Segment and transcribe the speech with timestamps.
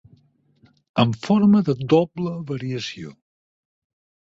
[1.03, 3.15] En forma de doble variació.